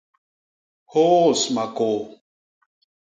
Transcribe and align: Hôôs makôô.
Hôôs 0.93 1.39
makôô. 1.55 1.97